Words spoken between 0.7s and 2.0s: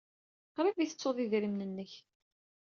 ay tettuḍ idrimen-nnek.